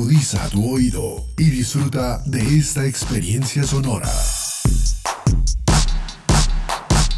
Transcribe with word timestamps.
Agudiza 0.00 0.48
tu 0.48 0.76
oído 0.76 1.26
y 1.36 1.50
disfruta 1.50 2.22
de 2.24 2.40
esta 2.40 2.86
experiencia 2.86 3.64
sonora. 3.64 4.08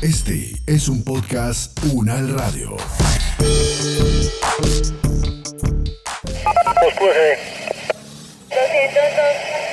Este 0.01 0.51
es 0.67 0.89
un 0.89 1.05
podcast 1.05 1.79
Unal 1.93 2.37
Radio. 2.37 2.77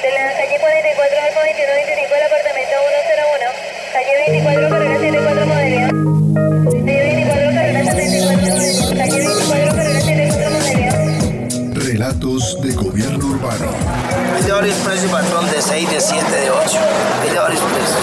de 0.03 0.11
la 0.11 0.31
calle 0.37 0.59
44 0.59 1.19
al 1.19 1.33
2125 1.33 2.13
del 2.13 2.23
apartamento 2.29 2.75
101, 3.09 3.49
calle 3.91 4.13
24 4.29 4.69
carrera 4.69 4.99
74 4.99 5.45
Modelia. 5.47 5.89
Relatos 12.39 12.61
de 12.61 12.71
gobierno 12.73 13.25
urbano. 13.25 13.65
Hay 14.33 14.43
de 14.43 14.51
varios 14.53 14.77
precios, 14.77 15.11
patrón, 15.11 15.45
de 15.51 15.61
6, 15.61 15.91
de 15.91 15.99
7, 15.99 16.31
de 16.31 16.49
8. 16.49 16.79
Hay 17.21 17.29
de 17.31 17.37
varios 17.37 17.61
precios. 17.61 17.99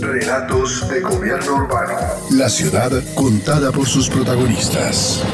Relatos 0.00 0.88
de 0.88 1.00
gobierno 1.00 1.54
urbano. 1.56 1.94
La 2.30 2.48
ciudad 2.48 2.92
contada 3.16 3.72
por 3.72 3.88
sus 3.88 4.08
protagonistas. 4.08 5.24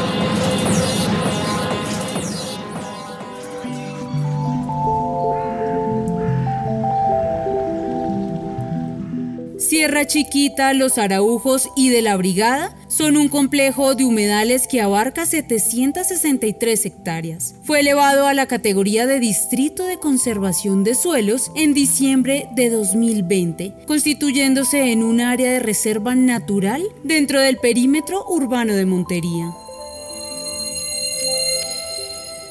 Sierra 9.58 10.06
Chiquita, 10.06 10.72
Los 10.72 10.96
Araujos 10.96 11.68
y 11.76 11.90
de 11.90 12.00
la 12.00 12.16
Brigada 12.16 12.77
son 12.98 13.16
un 13.16 13.28
complejo 13.28 13.94
de 13.94 14.04
humedales 14.04 14.66
que 14.66 14.80
abarca 14.80 15.24
763 15.24 16.84
hectáreas. 16.84 17.54
Fue 17.62 17.78
elevado 17.78 18.26
a 18.26 18.34
la 18.34 18.46
categoría 18.46 19.06
de 19.06 19.20
Distrito 19.20 19.84
de 19.84 20.00
Conservación 20.00 20.82
de 20.82 20.96
Suelos 20.96 21.52
en 21.54 21.74
diciembre 21.74 22.48
de 22.56 22.70
2020, 22.70 23.72
constituyéndose 23.86 24.90
en 24.90 25.04
un 25.04 25.20
área 25.20 25.52
de 25.52 25.60
reserva 25.60 26.16
natural 26.16 26.82
dentro 27.04 27.40
del 27.40 27.58
perímetro 27.58 28.24
urbano 28.28 28.74
de 28.74 28.84
Montería. 28.84 29.54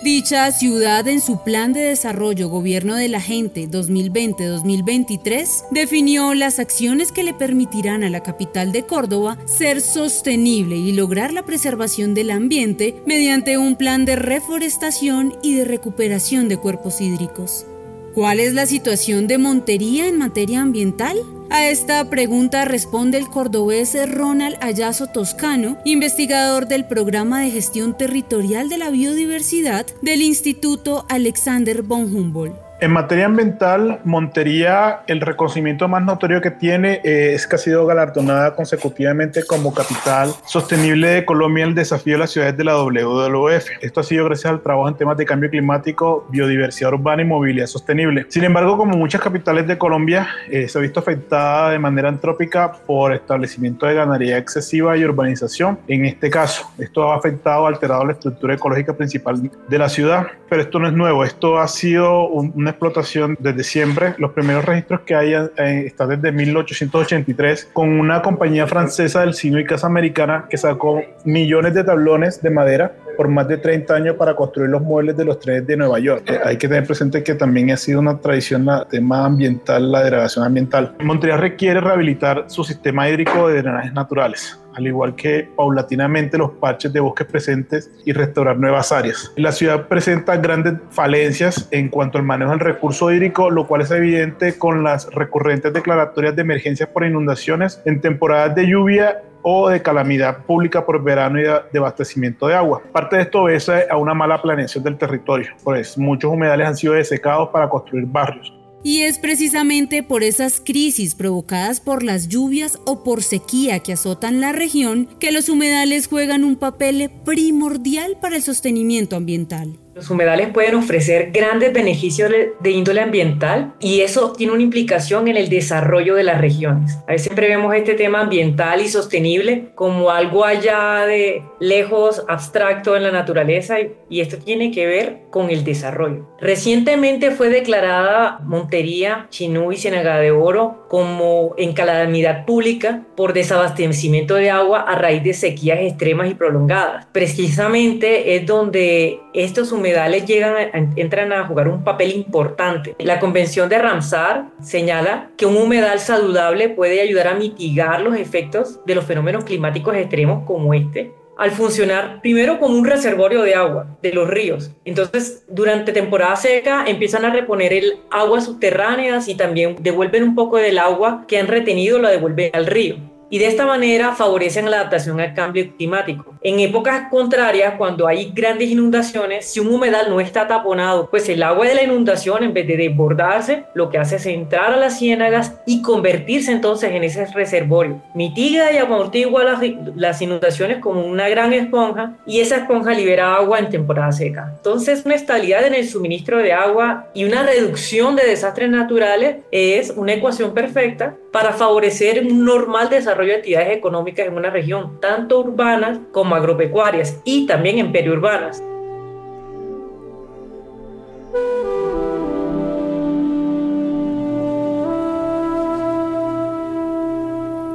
Dicha 0.03 0.51
ciudad 0.51 1.07
en 1.07 1.21
su 1.21 1.43
plan 1.43 1.73
de 1.73 1.79
desarrollo 1.79 2.49
Gobierno 2.49 2.95
de 2.95 3.07
la 3.07 3.19
Gente 3.19 3.67
2020-2023 3.67 5.69
definió 5.71 6.35
las 6.35 6.59
acciones 6.59 7.11
que 7.11 7.23
le 7.23 7.33
permitirán 7.33 8.03
a 8.03 8.11
la 8.11 8.21
capital 8.21 8.71
de 8.71 8.83
Córdoba 8.83 9.39
ser 9.45 9.81
sostenible 9.81 10.77
y 10.77 10.91
lograr 10.91 11.33
la 11.33 11.45
preservación 11.45 12.13
del 12.13 12.29
ambiente 12.29 13.01
mediante 13.07 13.57
un 13.57 13.75
plan 13.75 14.05
de 14.05 14.15
reforestación 14.15 15.35
y 15.41 15.55
de 15.55 15.65
recuperación 15.65 16.47
de 16.47 16.57
cuerpos 16.57 17.01
hídricos. 17.01 17.65
¿Cuál 18.13 18.39
es 18.39 18.53
la 18.53 18.67
situación 18.67 19.25
de 19.25 19.39
Montería 19.39 20.07
en 20.07 20.19
materia 20.19 20.61
ambiental? 20.61 21.17
A 21.49 21.69
esta 21.69 22.09
pregunta 22.09 22.65
responde 22.65 23.17
el 23.17 23.29
cordobés 23.29 23.95
Ronald 24.09 24.57
Ayazo 24.59 25.07
Toscano, 25.07 25.77
investigador 25.85 26.67
del 26.67 26.85
Programa 26.85 27.41
de 27.41 27.51
Gestión 27.51 27.97
Territorial 27.97 28.67
de 28.67 28.77
la 28.77 28.89
Biodiversidad 28.89 29.85
del 30.01 30.21
Instituto 30.21 31.05
Alexander 31.07 31.83
von 31.83 32.13
Humboldt. 32.13 32.66
En 32.79 32.91
materia 32.91 33.25
ambiental, 33.25 34.01
Montería, 34.03 35.01
el 35.07 35.19
reconocimiento 35.19 35.87
más 35.87 36.03
notorio 36.03 36.41
que 36.41 36.51
tiene 36.51 37.01
eh, 37.03 37.33
es 37.33 37.47
que 37.47 37.55
ha 37.55 37.57
sido 37.59 37.87
galardonada 37.87 38.55
consecutivamente 38.55 39.43
como 39.47 39.73
capital 39.73 40.29
sostenible 40.45 41.07
de 41.07 41.25
Colombia 41.25 41.63
en 41.63 41.69
el 41.69 41.75
desafío 41.75 42.13
de 42.13 42.19
las 42.19 42.29
ciudades 42.29 42.55
de 42.55 42.63
la 42.63 42.77
WWF. 42.77 43.65
Esto 43.81 44.01
ha 44.01 44.03
sido 44.03 44.25
gracias 44.25 44.53
al 44.53 44.61
trabajo 44.61 44.87
en 44.89 44.93
temas 44.93 45.17
de 45.17 45.25
cambio 45.25 45.49
climático, 45.49 46.27
biodiversidad 46.29 46.93
urbana 46.93 47.23
y 47.23 47.25
movilidad 47.25 47.65
sostenible. 47.65 48.27
Sin 48.29 48.43
embargo, 48.43 48.77
como 48.77 48.95
muchas 48.95 49.21
capitales 49.21 49.65
de 49.65 49.79
Colombia, 49.79 50.27
eh, 50.47 50.67
se 50.67 50.77
ha 50.77 50.81
visto 50.81 50.99
afectada 50.99 51.71
de 51.71 51.79
manera 51.79 52.09
antrópica 52.09 52.73
por 52.85 53.11
establecimiento 53.11 53.87
de 53.87 53.95
ganadería 53.95 54.37
excesiva 54.37 54.95
y 54.95 55.03
urbanización. 55.03 55.79
En 55.87 56.05
este 56.05 56.29
caso, 56.29 56.71
esto 56.77 57.11
ha 57.11 57.15
afectado, 57.15 57.65
alterado 57.65 58.05
la 58.05 58.11
estructura 58.11 58.53
ecológica 58.53 58.93
principal 58.93 59.49
de 59.67 59.77
la 59.79 59.89
ciudad, 59.89 60.27
pero 60.47 60.61
esto 60.61 60.77
no 60.77 60.87
es 60.87 60.93
nuevo. 60.93 61.23
Esto 61.23 61.57
ha 61.57 61.67
sido 61.67 62.27
un 62.27 62.66
explotación 62.71 63.37
desde 63.39 63.63
siempre. 63.63 64.15
Los 64.17 64.31
primeros 64.31 64.65
registros 64.65 65.01
que 65.01 65.15
hay 65.15 65.33
eh, 65.33 65.83
están 65.85 66.09
desde 66.09 66.31
1883 66.31 67.69
con 67.73 67.99
una 67.99 68.21
compañía 68.21 68.67
francesa 68.67 69.21
del 69.21 69.33
signo 69.33 69.59
y 69.59 69.65
casa 69.65 69.87
americana 69.87 70.45
que 70.49 70.57
sacó 70.57 71.01
millones 71.25 71.73
de 71.73 71.83
tablones 71.83 72.41
de 72.41 72.49
madera 72.49 72.95
por 73.17 73.27
más 73.27 73.47
de 73.47 73.57
30 73.57 73.93
años 73.93 74.15
para 74.15 74.35
construir 74.35 74.69
los 74.69 74.81
muebles 74.81 75.17
de 75.17 75.25
los 75.25 75.39
trenes 75.39 75.67
de 75.67 75.75
Nueva 75.75 75.99
York. 75.99 76.23
Eh, 76.27 76.39
hay 76.45 76.57
que 76.57 76.67
tener 76.67 76.85
presente 76.85 77.23
que 77.23 77.33
también 77.33 77.71
ha 77.71 77.77
sido 77.77 77.99
una 77.99 78.19
tradición 78.19 78.67
el 78.69 78.87
tema 78.87 79.25
ambiental, 79.25 79.91
la 79.91 80.03
degradación 80.03 80.45
ambiental. 80.45 80.95
Montreal 81.03 81.39
requiere 81.39 81.81
rehabilitar 81.81 82.45
su 82.47 82.63
sistema 82.63 83.09
hídrico 83.09 83.49
de 83.49 83.61
drenajes 83.61 83.93
naturales 83.93 84.59
al 84.77 84.85
igual 84.85 85.15
que 85.15 85.49
paulatinamente 85.55 86.37
los 86.37 86.51
parches 86.51 86.93
de 86.93 86.99
bosques 86.99 87.25
presentes 87.25 87.91
y 88.05 88.13
restaurar 88.13 88.59
nuevas 88.59 88.91
áreas. 88.91 89.31
La 89.35 89.51
ciudad 89.51 89.87
presenta 89.87 90.37
grandes 90.37 90.75
falencias 90.91 91.67
en 91.71 91.89
cuanto 91.89 92.19
al 92.19 92.23
manejo 92.23 92.51
del 92.51 92.59
recurso 92.59 93.11
hídrico, 93.11 93.49
lo 93.49 93.65
cual 93.65 93.81
es 93.81 93.91
evidente 93.91 94.57
con 94.59 94.83
las 94.83 95.11
recurrentes 95.11 95.73
declaratorias 95.73 96.35
de 96.35 96.43
emergencias 96.43 96.89
por 96.89 97.03
inundaciones 97.05 97.81
en 97.85 98.01
temporadas 98.01 98.53
de 98.55 98.67
lluvia 98.67 99.23
o 99.49 99.69
de 99.69 99.81
calamidad 99.81 100.43
pública 100.45 100.85
por 100.85 101.01
verano 101.01 101.39
y 101.39 101.43
de 101.43 101.79
abastecimiento 101.79 102.47
de 102.47 102.55
agua. 102.55 102.81
Parte 102.91 103.15
de 103.15 103.21
esto 103.21 103.43
obedece 103.43 103.87
a 103.89 103.95
una 103.95 104.13
mala 104.13 104.41
planeación 104.41 104.83
del 104.83 104.97
territorio, 104.97 105.51
pues 105.63 105.97
muchos 105.97 106.33
humedales 106.33 106.67
han 106.67 106.75
sido 106.75 106.95
desecados 106.95 107.47
para 107.47 107.69
construir 107.69 108.05
barrios. 108.05 108.53
Y 108.83 109.03
es 109.03 109.19
precisamente 109.19 110.03
por 110.03 110.21
esas 110.21 110.59
crisis 110.59 111.15
provocadas 111.15 111.79
por 111.79 112.03
las 112.03 112.27
lluvias 112.27 112.77
o 112.85 113.05
por 113.05 113.23
sequía 113.23 113.79
que 113.79 113.93
azotan 113.93 114.41
la 114.41 114.51
región 114.51 115.07
que 115.17 115.31
los 115.31 115.47
humedales 115.47 116.09
juegan 116.09 116.43
un 116.43 116.57
papel 116.57 117.09
primordial 117.23 118.17
para 118.21 118.35
el 118.35 118.43
sostenimiento 118.43 119.15
ambiental. 119.15 119.79
Los 119.97 120.11
humedales 120.11 120.49
pueden 120.49 120.75
ofrecer 120.75 121.31
grandes 121.31 121.73
beneficios 121.73 122.31
de 122.59 122.69
índole 122.69 123.01
ambiental 123.01 123.73
y 123.79 124.01
eso 124.01 124.31
tiene 124.31 124.53
una 124.53 124.61
implicación 124.61 125.27
en 125.27 125.37
el 125.37 125.49
desarrollo 125.49 126.13
de 126.13 126.23
las 126.23 126.39
regiones. 126.39 126.99
A 127.07 127.13
veces 127.13 127.23
siempre 127.23 127.47
vemos 127.47 127.73
este 127.73 127.95
tema 127.95 128.19
ambiental 128.19 128.79
y 128.79 128.89
sostenible 128.89 129.69
como 129.73 130.11
algo 130.11 130.45
allá 130.45 131.03
de 131.07 131.41
lejos, 131.59 132.23
abstracto 132.27 132.95
en 132.95 133.01
la 133.01 133.11
naturaleza 133.11 133.77
y 134.07 134.21
esto 134.21 134.37
tiene 134.37 134.69
que 134.69 134.85
ver 134.85 135.21
con 135.31 135.49
el 135.49 135.63
desarrollo. 135.63 136.27
Recientemente 136.39 137.31
fue 137.31 137.49
declarada 137.49 138.39
Montería, 138.43 139.25
Chinú 139.31 139.71
y 139.71 139.77
Ciénaga 139.77 140.19
de 140.19 140.29
Oro 140.29 140.85
como 140.89 141.55
en 141.57 141.73
calamidad 141.73 142.45
pública 142.45 143.03
por 143.15 143.33
desabastecimiento 143.33 144.35
de 144.35 144.51
agua 144.51 144.81
a 144.81 144.93
raíz 144.93 145.23
de 145.23 145.33
sequías 145.33 145.79
extremas 145.81 146.29
y 146.29 146.35
prolongadas. 146.35 147.07
Precisamente 147.11 148.35
es 148.35 148.45
donde 148.45 149.19
estos 149.33 149.71
humedales 149.71 149.86
humedales 149.87 150.25
llegan 150.25 150.55
entran 150.95 151.31
a 151.31 151.47
jugar 151.47 151.67
un 151.69 151.83
papel 151.83 152.11
importante. 152.11 152.95
La 152.99 153.19
Convención 153.19 153.69
de 153.69 153.77
Ramsar 153.77 154.47
señala 154.61 155.29
que 155.37 155.45
un 155.45 155.55
humedal 155.55 155.99
saludable 155.99 156.69
puede 156.69 157.01
ayudar 157.01 157.29
a 157.29 157.35
mitigar 157.35 158.01
los 158.01 158.17
efectos 158.17 158.79
de 158.85 158.95
los 158.95 159.05
fenómenos 159.05 159.45
climáticos 159.45 159.95
extremos 159.95 160.43
como 160.45 160.73
este, 160.73 161.13
al 161.37 161.51
funcionar 161.51 162.21
primero 162.21 162.59
como 162.59 162.75
un 162.75 162.85
reservorio 162.85 163.43
de 163.43 163.55
agua 163.55 163.97
de 164.01 164.11
los 164.11 164.27
ríos. 164.29 164.71
Entonces, 164.83 165.45
durante 165.47 165.93
temporada 165.93 166.35
seca 166.35 166.83
empiezan 166.85 167.23
a 167.23 167.31
reponer 167.31 167.71
el 167.71 167.99
agua 168.11 168.41
subterráneas 168.41 169.29
y 169.29 169.35
también 169.35 169.77
devuelven 169.79 170.23
un 170.23 170.35
poco 170.35 170.57
del 170.57 170.79
agua 170.79 171.23
que 171.27 171.39
han 171.39 171.47
retenido, 171.47 171.99
la 171.99 172.09
devuelven 172.09 172.49
al 172.53 172.65
río 172.65 173.16
y 173.29 173.39
de 173.39 173.47
esta 173.47 173.65
manera 173.65 174.13
favorecen 174.13 174.69
la 174.69 174.77
adaptación 174.77 175.19
al 175.19 175.33
cambio 175.33 175.65
climático. 175.75 176.35
En 176.41 176.59
épocas 176.59 177.09
contrarias, 177.09 177.75
cuando 177.77 178.07
hay 178.07 178.31
grandes 178.33 178.69
inundaciones, 178.69 179.45
si 179.45 179.59
un 179.59 179.67
humedal 179.67 180.09
no 180.09 180.19
está 180.19 180.47
taponado, 180.47 181.09
pues 181.09 181.27
el 181.29 181.43
agua 181.43 181.67
de 181.67 181.75
la 181.75 181.83
inundación, 181.83 182.43
en 182.43 182.53
vez 182.53 182.67
de 182.67 182.77
desbordarse, 182.77 183.65
lo 183.73 183.89
que 183.89 183.97
hace 183.97 184.17
es 184.17 184.25
entrar 184.25 184.73
a 184.73 184.77
las 184.77 184.99
ciénagas 184.99 185.55
y 185.65 185.81
convertirse 185.81 186.51
entonces 186.51 186.91
en 186.91 187.03
ese 187.03 187.25
reservorio. 187.25 188.01
Mitiga 188.13 188.71
y 188.71 188.77
amortigua 188.77 189.43
las, 189.43 190.21
inundaciones 190.21 190.79
como 190.79 191.05
una 191.05 191.29
gran 191.29 191.53
esponja 191.53 192.17
y 192.25 192.39
esa 192.39 192.57
esponja 192.57 192.93
libera 192.93 193.35
agua 193.35 193.59
en 193.59 193.69
temporada 193.69 194.11
seca. 194.11 194.53
Entonces, 194.55 195.03
una 195.05 195.15
estabilidad 195.15 195.65
en 195.65 195.75
el 195.75 195.87
suministro 195.87 196.37
de 196.37 196.53
agua 196.53 197.07
y 197.13 197.25
una 197.25 197.43
reducción 197.43 198.15
de 198.15 198.25
desastres 198.25 198.69
naturales 198.69 199.37
es 199.51 199.91
una 199.95 200.13
ecuación 200.13 200.53
perfecta 200.53 201.15
para 201.37 201.53
favorecer 201.53 202.25
un 202.25 202.43
normal 202.43 202.89
desarrollo 202.89 203.33
de 203.33 203.37
actividades 203.37 203.77
económicas 203.77 204.25
en 204.25 204.33
una 204.33 204.49
región, 204.49 204.99
tanto 204.99 205.39
urbanas 205.39 205.99
como 206.11 206.33
agropecuarias 206.33 207.21
y 207.25 207.45
también 207.45 207.77
en 207.77 207.91
periurbanas. 207.91 208.63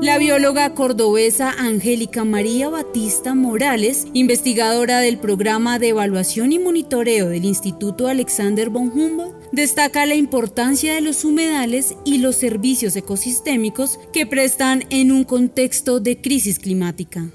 La 0.00 0.18
bióloga 0.18 0.74
cordobesa 0.74 1.54
Angélica 1.56 2.24
María 2.24 2.68
Batista 2.68 3.36
Morales, 3.36 4.08
investigadora 4.12 4.98
del 4.98 5.18
programa 5.18 5.78
de 5.78 5.90
evaluación 5.90 6.50
y 6.50 6.58
monitoreo 6.58 7.28
del 7.28 7.44
Instituto 7.44 8.08
Alexander 8.08 8.70
von 8.70 8.90
Humboldt, 8.92 9.41
destaca 9.52 10.06
la 10.06 10.14
importancia 10.14 10.94
de 10.94 11.02
los 11.02 11.24
humedales 11.24 11.94
y 12.04 12.18
los 12.18 12.36
servicios 12.36 12.96
ecosistémicos 12.96 14.00
que 14.12 14.26
prestan 14.26 14.84
en 14.90 15.12
un 15.12 15.24
contexto 15.24 16.00
de 16.00 16.20
crisis 16.20 16.58
climática. 16.58 17.30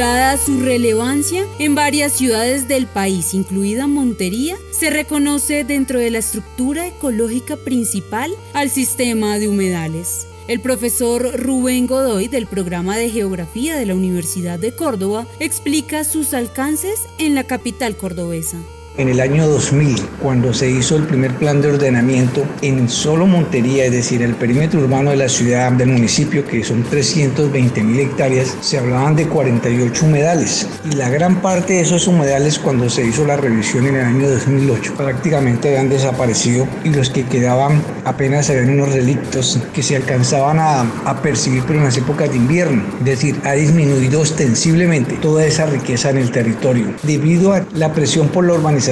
Dada 0.00 0.38
su 0.38 0.60
relevancia, 0.60 1.44
en 1.58 1.74
varias 1.74 2.16
ciudades 2.16 2.68
del 2.68 2.86
país, 2.86 3.34
incluida 3.34 3.86
Montería, 3.86 4.56
se 4.70 4.88
reconoce 4.88 5.62
dentro 5.62 5.98
de 5.98 6.10
la 6.10 6.20
estructura 6.20 6.86
ecológica 6.86 7.58
principal 7.58 8.30
al 8.54 8.70
sistema 8.70 9.38
de 9.38 9.48
humedales. 9.48 10.29
El 10.50 10.60
profesor 10.60 11.40
Rubén 11.40 11.86
Godoy 11.86 12.26
del 12.26 12.48
programa 12.48 12.96
de 12.96 13.08
Geografía 13.08 13.76
de 13.76 13.86
la 13.86 13.94
Universidad 13.94 14.58
de 14.58 14.74
Córdoba 14.74 15.24
explica 15.38 16.02
sus 16.02 16.34
alcances 16.34 17.06
en 17.18 17.36
la 17.36 17.44
capital 17.44 17.96
cordobesa. 17.96 18.58
En 18.96 19.08
el 19.08 19.20
año 19.20 19.46
2000, 19.46 20.02
cuando 20.20 20.52
se 20.52 20.68
hizo 20.68 20.96
el 20.96 21.04
primer 21.04 21.32
plan 21.36 21.62
de 21.62 21.68
ordenamiento 21.68 22.44
en 22.60 22.88
solo 22.88 23.24
Montería, 23.24 23.84
es 23.84 23.92
decir, 23.92 24.20
el 24.20 24.34
perímetro 24.34 24.80
urbano 24.80 25.10
de 25.10 25.16
la 25.16 25.28
ciudad, 25.28 25.70
del 25.70 25.90
municipio, 25.90 26.44
que 26.44 26.64
son 26.64 26.82
320 26.82 27.84
mil 27.84 28.00
hectáreas, 28.00 28.56
se 28.60 28.78
hablaban 28.78 29.14
de 29.14 29.28
48 29.28 30.04
humedales. 30.04 30.68
Y 30.90 30.96
la 30.96 31.08
gran 31.08 31.40
parte 31.40 31.74
de 31.74 31.82
esos 31.82 32.08
humedales, 32.08 32.58
cuando 32.58 32.90
se 32.90 33.06
hizo 33.06 33.24
la 33.24 33.36
revisión 33.36 33.86
en 33.86 33.94
el 33.94 34.04
año 34.04 34.28
2008, 34.28 34.94
prácticamente 34.96 35.68
habían 35.68 35.88
desaparecido 35.88 36.66
y 36.82 36.90
los 36.90 37.10
que 37.10 37.24
quedaban 37.24 37.80
apenas 38.04 38.50
habían 38.50 38.70
unos 38.70 38.92
relictos 38.92 39.60
que 39.72 39.84
se 39.84 39.94
alcanzaban 39.94 40.58
a, 40.58 41.22
percibir, 41.22 41.62
pero 41.66 41.78
en 41.78 41.84
las 41.84 41.96
épocas 41.96 42.30
de 42.30 42.36
invierno. 42.36 42.82
Es 42.98 43.04
decir, 43.04 43.40
ha 43.44 43.52
disminuido 43.52 44.20
ostensiblemente 44.20 45.14
toda 45.16 45.44
esa 45.44 45.66
riqueza 45.66 46.10
en 46.10 46.18
el 46.18 46.30
territorio 46.32 46.86
debido 47.02 47.52
a 47.52 47.64
la 47.74 47.92
presión 47.92 48.28
por 48.28 48.46
la 48.46 48.54
urbanización 48.54 48.89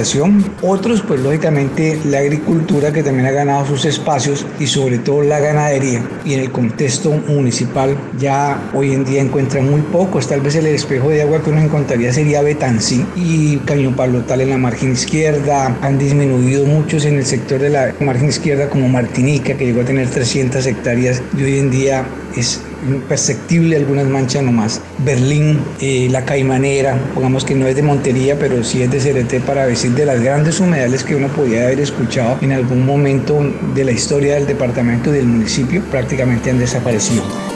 otros, 0.61 1.01
pues 1.01 1.19
lógicamente 1.19 1.99
la 2.05 2.19
agricultura 2.19 2.93
que 2.93 3.03
también 3.03 3.27
ha 3.27 3.31
ganado 3.31 3.65
sus 3.65 3.85
espacios 3.85 4.45
y 4.59 4.67
sobre 4.67 4.99
todo 4.99 5.23
la 5.23 5.39
ganadería. 5.39 6.01
Y 6.23 6.33
en 6.33 6.41
el 6.41 6.51
contexto 6.51 7.11
municipal 7.27 7.97
ya 8.17 8.69
hoy 8.73 8.93
en 8.93 9.03
día 9.03 9.21
encuentran 9.21 9.69
muy 9.69 9.81
pocos. 9.81 10.27
Tal 10.27 10.41
vez 10.41 10.55
el 10.55 10.67
espejo 10.67 11.09
de 11.09 11.23
agua 11.23 11.41
que 11.41 11.49
uno 11.49 11.61
encontraría 11.61 12.13
sería 12.13 12.41
Betancí 12.41 13.05
y 13.15 13.57
Caño 13.57 13.95
Palotal 13.95 14.41
en 14.41 14.51
la 14.51 14.57
margen 14.57 14.93
izquierda. 14.93 15.77
Han 15.81 15.97
disminuido 15.97 16.65
muchos 16.65 17.05
en 17.05 17.15
el 17.15 17.25
sector 17.25 17.59
de 17.59 17.69
la 17.69 17.93
margen 17.99 18.29
izquierda 18.29 18.69
como 18.69 18.87
Martinica 18.87 19.55
que 19.55 19.65
llegó 19.65 19.81
a 19.81 19.85
tener 19.85 20.09
300 20.09 20.65
hectáreas 20.65 21.21
y 21.37 21.43
hoy 21.43 21.59
en 21.59 21.71
día 21.71 22.05
es 22.35 22.61
imperceptible 22.87 23.75
algunas 23.75 24.07
manchas 24.07 24.43
nomás. 24.43 24.81
Berlín, 24.99 25.59
eh, 25.81 26.07
la 26.09 26.25
Caimanera, 26.25 26.97
pongamos 27.13 27.43
que 27.43 27.55
no 27.55 27.67
es 27.67 27.75
de 27.75 27.81
Montería, 27.81 28.37
pero 28.37 28.63
sí 28.63 28.81
es 28.81 28.91
de 28.91 28.99
Cereté 28.99 29.39
para 29.39 29.65
decir 29.65 29.91
de 29.91 30.05
las 30.05 30.21
grandes 30.21 30.59
humedales 30.59 31.03
que 31.03 31.15
uno 31.15 31.27
podía 31.27 31.65
haber 31.65 31.79
escuchado 31.79 32.37
en 32.41 32.51
algún 32.51 32.85
momento 32.85 33.39
de 33.75 33.83
la 33.83 33.91
historia 33.91 34.35
del 34.35 34.47
departamento 34.47 35.09
y 35.11 35.17
del 35.17 35.27
municipio, 35.27 35.81
prácticamente 35.89 36.49
han 36.49 36.59
desaparecido. 36.59 37.48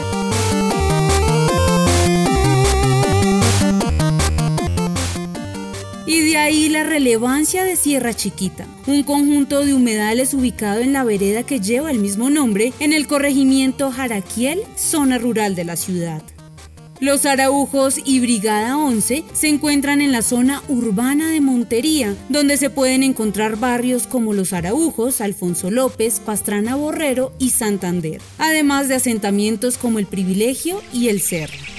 Relevancia 7.14 7.64
de 7.64 7.76
Sierra 7.76 8.16
Chiquita, 8.16 8.66
un 8.88 9.04
conjunto 9.04 9.64
de 9.64 9.76
humedales 9.76 10.34
ubicado 10.34 10.80
en 10.80 10.94
la 10.94 11.04
vereda 11.04 11.44
que 11.44 11.60
lleva 11.60 11.92
el 11.92 12.00
mismo 12.00 12.32
nombre 12.32 12.74
en 12.80 12.92
el 12.92 13.06
corregimiento 13.06 13.92
Jaraquiel, 13.92 14.62
zona 14.76 15.20
rural 15.20 15.54
de 15.54 15.64
la 15.64 15.76
ciudad. 15.76 16.24
Los 17.00 17.28
Araujos 17.28 18.00
y 18.04 18.20
Brigada 18.20 18.80
11 18.80 19.26
se 19.32 19.48
encuentran 19.48 20.02
en 20.02 20.12
la 20.12 20.24
zona 20.24 20.64
urbana 20.68 21.30
de 21.30 21.40
Montería, 21.40 22.16
donde 22.30 22.58
se 22.58 22.72
pueden 22.72 23.04
encontrar 23.04 23.58
barrios 23.58 24.08
como 24.08 24.34
Los 24.34 24.52
Araujos, 24.52 25.22
Alfonso 25.22 25.70
López, 25.70 26.20
Pastrana 26.20 26.76
Borrero 26.76 27.32
y 27.38 27.52
Santander, 27.52 28.22
además 28.40 28.88
de 28.88 28.96
asentamientos 28.96 29.78
como 29.78 30.00
El 30.00 30.08
Privilegio 30.08 30.82
y 30.92 31.10
El 31.10 31.22
Cerro. 31.22 31.73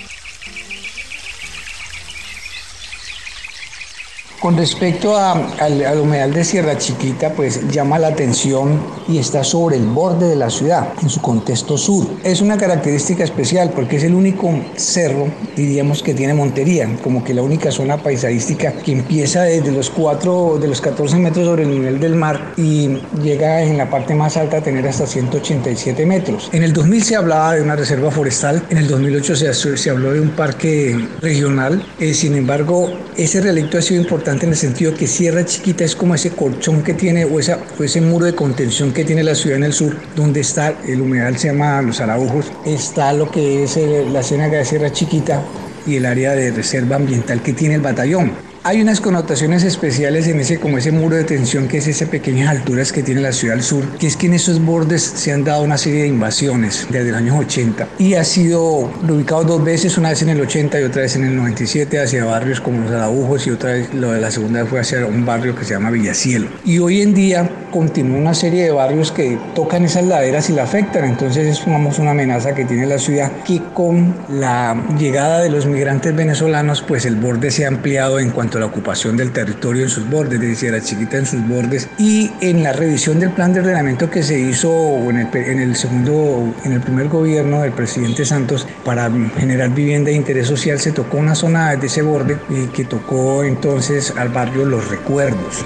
Con 4.44 4.58
respecto 4.58 5.17
al, 5.17 5.99
humedal 5.99 6.35
de 6.35 6.44
Sierra 6.44 6.76
Chiquita, 6.76 7.32
pues 7.32 7.67
llama 7.70 7.99
la 7.99 8.08
atención 8.08 8.79
y 9.08 9.17
está 9.17 9.43
sobre 9.43 9.76
el 9.79 9.87
borde 9.87 10.29
de 10.29 10.37
la 10.37 10.50
ciudad, 10.50 10.93
en 11.00 11.08
su 11.08 11.23
contexto 11.23 11.79
sur. 11.79 12.06
Es 12.23 12.43
una 12.43 12.58
característica 12.58 13.25
especial 13.25 13.70
porque 13.75 13.96
es 13.96 14.05
el 14.05 14.14
único 14.14 14.50
cerro, 14.76 15.29
diríamos, 15.56 16.02
que 16.02 16.12
tiene 16.12 16.35
Montería, 16.35 16.94
como 17.02 17.25
que 17.25 17.32
la 17.32 17.41
única 17.41 17.73
zona 17.73 17.96
paisajística 17.96 18.73
que 18.73 18.93
empieza 18.93 19.44
desde 19.44 19.73
los 19.73 19.88
4, 19.88 20.58
de 20.61 20.69
los 20.69 20.82
14 20.82 21.17
metros 21.17 21.47
sobre 21.47 21.62
el 21.62 21.70
nivel 21.70 21.99
del 21.99 22.14
mar 22.14 22.52
y 22.58 22.99
llega 23.23 23.62
en 23.62 23.79
la 23.79 23.88
parte 23.88 24.14
más 24.14 24.37
alta 24.37 24.58
a 24.58 24.61
tener 24.61 24.87
hasta 24.87 25.06
187 25.06 26.05
metros. 26.05 26.50
En 26.52 26.62
el 26.62 26.75
2000 26.75 27.02
se 27.02 27.17
hablaba 27.17 27.55
de 27.55 27.62
una 27.62 27.76
reserva 27.76 28.11
forestal, 28.11 28.62
en 28.69 28.76
el 28.76 28.88
2008 28.88 29.37
se, 29.37 29.55
se 29.55 29.88
habló 29.88 30.12
de 30.12 30.20
un 30.20 30.32
parque 30.32 31.02
regional, 31.23 31.82
eh, 31.99 32.12
sin 32.12 32.35
embargo, 32.35 32.93
ese 33.17 33.40
relicto 33.40 33.79
ha 33.79 33.82
sido 33.82 34.02
importante 34.02 34.34
en 34.43 34.51
el 34.51 34.57
sentido 34.57 34.95
que 34.95 35.07
Sierra 35.07 35.45
Chiquita 35.45 35.85
es 35.85 35.95
como 35.95 36.15
ese 36.15 36.31
colchón 36.31 36.83
que 36.83 36.95
tiene 36.95 37.25
o, 37.25 37.39
ese 37.39 38.01
muro 38.01 38.27
de 38.27 38.35
contención 38.35 38.93
que 38.93 39.05
tiene 39.05 39.23
la 39.23 39.35
ciudad 39.35 39.57
en 39.57 39.65
el 39.65 39.73
sur, 39.73 39.97
donde 40.17 40.41
está 40.41 40.75
el 40.87 41.01
humedal 41.01 41.39
se 41.39 41.49
llama 41.49 41.81
Los 41.83 42.01
Araujos, 42.01 42.53
está 42.65 43.13
lo 43.13 43.31
que 43.31 43.65
es 43.65 43.79
la 44.13 44.23
ciénaga 44.23 44.59
de 44.59 44.65
Sierra 44.65 44.91
Chiquita 44.91 45.43
y 45.87 45.97
el 45.97 46.07
área 46.07 46.33
de 46.33 46.51
reserva 46.51 46.97
ambiental 46.97 47.43
que 47.43 47.53
tiene 47.53 47.77
el 47.77 47.81
batallón. 47.81 48.54
Hay 48.66 48.81
unas 48.81 49.02
connotaciones 49.02 49.62
especiales 49.62 50.26
en 50.26 50.40
ese, 50.40 50.58
como 50.58 50.78
ese 50.78 50.90
muro 50.90 51.16
de 51.16 51.25
tensión 51.25 51.69
que 51.69 51.76
es 51.76 51.87
esas 51.87 52.08
pequeñas 52.08 52.49
alturas 52.49 52.94
que 52.94 53.02
tiene 53.02 53.20
la 53.20 53.32
ciudad 53.32 53.58
al 53.58 53.62
sur, 53.62 53.84
que 53.99 54.06
es 54.06 54.16
que 54.16 54.25
en 54.25 54.32
esos 54.32 54.58
bordes 54.58 55.02
se 55.02 55.32
han 55.32 55.44
dado 55.44 55.62
una 55.62 55.76
serie 55.76 56.05
de 56.05 56.08
invasiones 56.08 56.87
desde 56.88 57.11
los 57.11 57.19
años 57.19 57.37
80 57.40 57.88
y 57.99 58.14
ha 58.14 58.25
sido 58.25 58.90
ubicado 59.06 59.44
dos 59.44 59.62
veces, 59.62 59.99
una 59.99 60.08
vez 60.08 60.22
en 60.22 60.31
el 60.31 60.40
80 60.40 60.81
y 60.81 60.84
otra 60.84 61.02
vez 61.02 61.14
en 61.14 61.25
el 61.25 61.37
97 61.37 62.00
hacia 62.00 62.25
barrios 62.25 62.62
como 62.62 62.81
los 62.81 62.90
Arabujos 62.90 63.46
y 63.46 63.50
otra 63.50 63.72
vez 63.72 63.93
lo 63.93 64.12
de 64.12 64.22
la 64.22 64.31
segunda 64.31 64.64
fue 64.64 64.81
hacia 64.81 65.05
un 65.05 65.26
barrio 65.26 65.55
que 65.55 65.66
se 65.66 65.75
llama 65.75 65.90
Villacielo. 65.90 66.49
Y 66.64 66.78
hoy 66.78 67.02
en 67.02 67.12
día 67.12 67.50
continúa 67.70 68.19
una 68.19 68.32
serie 68.32 68.64
de 68.64 68.70
barrios 68.70 69.12
que 69.12 69.38
tocan 69.55 69.84
esas 69.84 70.06
laderas 70.06 70.49
y 70.49 70.55
la 70.55 70.62
afectan, 70.62 71.05
entonces 71.05 71.46
es 71.49 71.66
una 71.66 72.12
amenaza 72.12 72.54
que 72.54 72.64
tiene 72.64 72.87
la 72.87 72.99
ciudad 72.99 73.30
que 73.44 73.61
con 73.75 74.14
la 74.30 74.75
llegada 74.99 75.42
de 75.42 75.50
los 75.50 75.66
migrantes 75.66 76.16
venezolanos 76.16 76.80
pues 76.80 77.04
el 77.04 77.16
borde 77.16 77.50
se 77.50 77.66
ha 77.66 77.68
ampliado 77.68 78.18
en 78.21 78.30
cuanto 78.30 78.53
la 78.58 78.66
ocupación 78.66 79.16
del 79.16 79.32
territorio 79.32 79.84
en 79.84 79.88
sus 79.88 80.08
bordes, 80.08 80.40
de 80.40 80.54
Sierra 80.54 80.80
Chiquita 80.80 81.18
en 81.18 81.26
sus 81.26 81.46
bordes, 81.46 81.88
y 81.99 82.30
en 82.40 82.62
la 82.62 82.73
revisión 82.73 83.20
del 83.20 83.30
plan 83.30 83.52
de 83.52 83.61
ordenamiento 83.61 84.11
que 84.11 84.23
se 84.23 84.38
hizo 84.38 85.11
en 85.11 85.16
el, 85.61 85.76
segundo, 85.76 86.54
en 86.64 86.73
el 86.73 86.80
primer 86.80 87.08
gobierno 87.08 87.62
del 87.62 87.73
presidente 87.73 88.25
Santos 88.25 88.66
para 88.84 89.11
generar 89.37 89.70
vivienda 89.70 90.11
de 90.11 90.16
interés 90.16 90.46
social, 90.46 90.78
se 90.78 90.92
tocó 90.92 91.18
una 91.18 91.34
zona 91.34 91.76
de 91.76 91.87
ese 91.87 92.02
borde 92.02 92.38
y 92.49 92.66
que 92.68 92.84
tocó 92.84 93.44
entonces 93.44 94.12
al 94.16 94.28
barrio 94.28 94.64
Los 94.64 94.88
Recuerdos. 94.88 95.64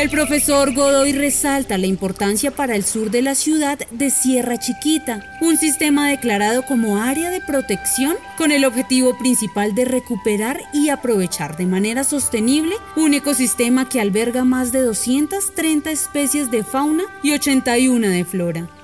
El 0.00 0.08
profesor 0.08 0.72
Godoy 0.72 1.12
resalta 1.12 1.76
la 1.76 1.86
importancia 1.86 2.50
para 2.50 2.74
el 2.74 2.86
sur 2.86 3.10
de 3.10 3.20
la 3.20 3.34
ciudad 3.34 3.78
de 3.90 4.08
Sierra 4.08 4.56
Chiquita, 4.56 5.22
un 5.42 5.58
sistema 5.58 6.08
declarado 6.08 6.64
como 6.64 6.96
área 6.96 7.28
de 7.28 7.42
protección 7.42 8.16
con 8.38 8.50
el 8.50 8.64
objetivo 8.64 9.18
principal 9.18 9.74
de 9.74 9.84
recuperar 9.84 10.58
y 10.72 10.88
aprovechar 10.88 11.58
de 11.58 11.66
manera 11.66 12.02
sostenible 12.02 12.76
un 12.96 13.12
ecosistema 13.12 13.90
que 13.90 14.00
alberga 14.00 14.42
más 14.42 14.72
de 14.72 14.80
230 14.80 15.90
especies 15.90 16.50
de 16.50 16.64
fauna 16.64 17.04
y 17.22 17.32
81 17.32 18.08
de 18.08 18.24
flora. 18.24 18.79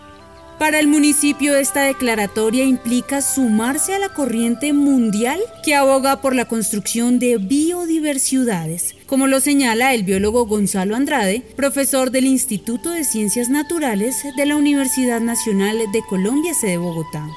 Para 0.58 0.80
el 0.80 0.88
municipio 0.88 1.54
esta 1.54 1.82
declaratoria 1.82 2.64
implica 2.64 3.20
sumarse 3.20 3.94
a 3.94 3.98
la 3.98 4.08
corriente 4.08 4.72
mundial 4.72 5.38
que 5.62 5.74
aboga 5.74 6.22
por 6.22 6.34
la 6.34 6.46
construcción 6.46 7.18
de 7.18 7.36
biodiversidades, 7.36 8.94
como 9.06 9.26
lo 9.26 9.40
señala 9.40 9.92
el 9.92 10.04
biólogo 10.04 10.46
Gonzalo 10.46 10.96
Andrade, 10.96 11.42
profesor 11.56 12.10
del 12.10 12.24
Instituto 12.24 12.90
de 12.90 13.04
Ciencias 13.04 13.50
Naturales 13.50 14.16
de 14.34 14.46
la 14.46 14.56
Universidad 14.56 15.20
Nacional 15.20 15.76
de 15.92 16.02
Colombia, 16.08 16.54
sede 16.54 16.78
Bogotá. 16.78 17.28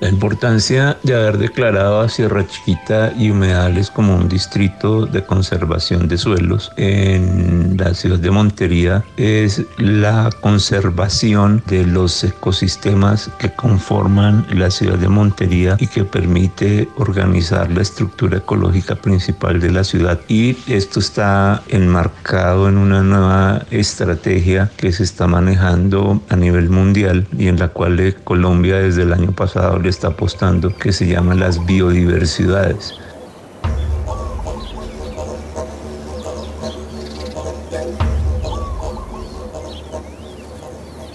La 0.00 0.08
importancia 0.08 0.96
de 1.02 1.14
haber 1.14 1.36
declarado 1.36 2.00
a 2.00 2.08
Sierra 2.08 2.46
Chiquita 2.46 3.12
y 3.18 3.30
Humedales 3.30 3.90
como 3.90 4.16
un 4.16 4.30
distrito 4.30 5.04
de 5.04 5.22
conservación 5.24 6.08
de 6.08 6.16
suelos 6.16 6.72
en 6.78 7.76
la 7.76 7.92
ciudad 7.92 8.18
de 8.18 8.30
Montería 8.30 9.04
es 9.18 9.62
la 9.76 10.30
conservación 10.40 11.62
de 11.66 11.86
los 11.86 12.24
ecosistemas 12.24 13.30
que 13.38 13.52
conforman 13.52 14.46
la 14.54 14.70
ciudad 14.70 14.96
de 14.96 15.08
Montería 15.08 15.76
y 15.78 15.86
que 15.86 16.04
permite 16.04 16.88
organizar 16.96 17.70
la 17.70 17.82
estructura 17.82 18.38
ecológica 18.38 18.94
principal 18.94 19.60
de 19.60 19.70
la 19.70 19.84
ciudad. 19.84 20.18
Y 20.28 20.56
esto 20.66 20.98
está 20.98 21.62
enmarcado 21.68 22.70
en 22.70 22.78
una 22.78 23.02
nueva 23.02 23.66
estrategia 23.70 24.70
que 24.78 24.92
se 24.92 25.02
está 25.02 25.26
manejando 25.26 26.22
a 26.30 26.36
nivel 26.36 26.70
mundial 26.70 27.26
y 27.36 27.48
en 27.48 27.58
la 27.58 27.68
cual 27.68 28.16
Colombia 28.24 28.76
desde 28.76 29.02
el 29.02 29.12
año 29.12 29.32
pasado 29.32 29.78
le 29.78 29.89
está 29.90 30.08
apostando, 30.08 30.74
que 30.76 30.92
se 30.92 31.06
llama 31.06 31.34
las 31.34 31.64
biodiversidades. 31.66 32.94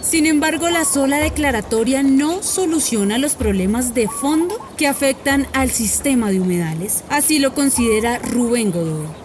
Sin 0.01 0.27
embargo, 0.27 0.69
la 0.69 0.85
sola 0.85 1.17
declaratoria 1.17 2.01
no 2.01 2.41
soluciona 2.41 3.17
los 3.17 3.35
problemas 3.35 3.93
de 3.93 4.07
fondo 4.07 4.55
que 4.77 4.87
afectan 4.87 5.47
al 5.53 5.71
sistema 5.71 6.29
de 6.29 6.39
humedales. 6.39 7.03
Así 7.09 7.39
lo 7.39 7.53
considera 7.53 8.19
Rubén 8.19 8.71
Godoy. 8.71 9.24